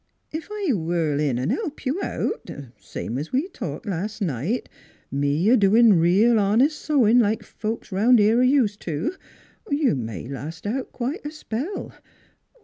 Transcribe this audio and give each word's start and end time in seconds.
Ef 0.33 0.47
I 0.49 0.71
whirl 0.73 1.19
in 1.19 1.37
'n' 1.37 1.51
help 1.51 1.85
you 1.85 2.01
out 2.01 2.49
same's 2.79 3.31
we 3.31 3.47
talked 3.49 3.85
las' 3.85 4.19
night 4.19 4.67
me 5.11 5.47
a 5.47 5.55
doin' 5.55 5.93
reel 5.99 6.39
honest 6.39 6.81
sewin' 6.81 7.19
like 7.19 7.43
folks 7.43 7.91
'round 7.91 8.17
here 8.17 8.39
're 8.39 8.43
used 8.43 8.79
to, 8.81 9.13
you 9.69 9.93
may 9.95 10.27
last 10.27 10.65
out 10.65 10.91
quite 10.91 11.23
a 11.23 11.29
spell. 11.29 11.93